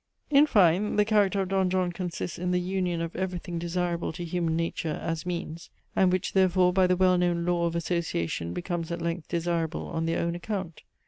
[0.31, 4.11] In fine the character of Don John consists in the union of every thing desirable
[4.13, 8.51] to human nature, as means, and which therefore by the well known law of association
[8.51, 10.81] becomes at length desirable on their own account.